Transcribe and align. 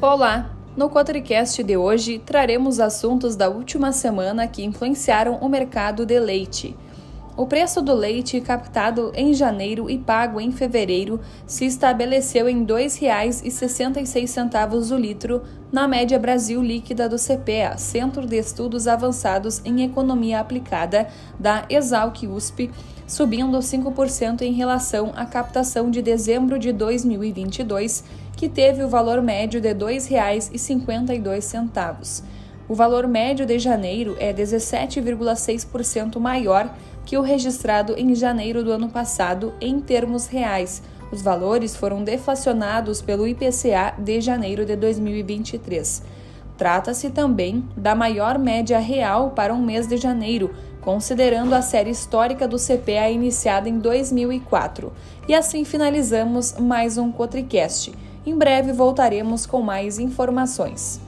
Olá! 0.00 0.52
No 0.76 0.88
Quatricast 0.88 1.60
de 1.64 1.76
hoje, 1.76 2.20
traremos 2.20 2.78
assuntos 2.78 3.34
da 3.34 3.48
última 3.48 3.90
semana 3.90 4.46
que 4.46 4.62
influenciaram 4.62 5.34
o 5.40 5.48
mercado 5.48 6.06
de 6.06 6.20
leite. 6.20 6.76
O 7.38 7.46
preço 7.46 7.80
do 7.80 7.94
leite 7.94 8.38
captado 8.40 9.12
em 9.14 9.32
janeiro 9.32 9.88
e 9.88 9.96
pago 9.96 10.40
em 10.40 10.50
fevereiro 10.50 11.20
se 11.46 11.64
estabeleceu 11.66 12.48
em 12.48 12.62
R$ 12.62 12.66
2,66 12.66 14.90
o 14.90 14.96
litro 14.96 15.44
na 15.70 15.86
média 15.86 16.18
Brasil 16.18 16.60
líquida 16.60 17.08
do 17.08 17.14
CPEA, 17.14 17.78
Centro 17.78 18.26
de 18.26 18.36
Estudos 18.36 18.88
Avançados 18.88 19.62
em 19.64 19.84
Economia 19.84 20.40
Aplicada 20.40 21.06
da 21.38 21.64
Exalc 21.70 22.26
USP, 22.26 22.72
subindo 23.06 23.56
5% 23.56 24.42
em 24.42 24.54
relação 24.54 25.12
à 25.14 25.24
captação 25.24 25.92
de 25.92 26.02
dezembro 26.02 26.58
de 26.58 26.72
2022 26.72 28.02
que 28.36 28.48
teve 28.48 28.82
o 28.82 28.88
valor 28.88 29.22
médio 29.22 29.60
de 29.60 29.68
R$ 29.68 29.76
2,52. 29.76 32.24
O 32.68 32.74
valor 32.74 33.08
médio 33.08 33.46
de 33.46 33.58
janeiro 33.58 34.14
é 34.18 34.30
17,6% 34.30 36.18
maior 36.18 36.70
que 37.08 37.16
o 37.16 37.22
registrado 37.22 37.94
em 37.96 38.14
janeiro 38.14 38.62
do 38.62 38.70
ano 38.70 38.90
passado 38.90 39.54
em 39.62 39.80
termos 39.80 40.26
reais. 40.26 40.82
Os 41.10 41.22
valores 41.22 41.74
foram 41.74 42.04
deflacionados 42.04 43.00
pelo 43.00 43.26
IPCA 43.26 43.94
de 43.98 44.20
janeiro 44.20 44.66
de 44.66 44.76
2023. 44.76 46.02
Trata-se 46.58 47.08
também 47.08 47.64
da 47.74 47.94
maior 47.94 48.38
média 48.38 48.78
real 48.78 49.30
para 49.30 49.54
um 49.54 49.64
mês 49.64 49.86
de 49.86 49.96
janeiro, 49.96 50.54
considerando 50.82 51.54
a 51.54 51.62
série 51.62 51.88
histórica 51.88 52.46
do 52.46 52.58
CPA 52.58 53.08
iniciada 53.08 53.70
em 53.70 53.78
2004. 53.78 54.92
E 55.26 55.34
assim 55.34 55.64
finalizamos 55.64 56.56
mais 56.60 56.98
um 56.98 57.10
Cotricast. 57.10 57.90
Em 58.26 58.36
breve 58.36 58.70
voltaremos 58.70 59.46
com 59.46 59.62
mais 59.62 59.98
informações. 59.98 61.07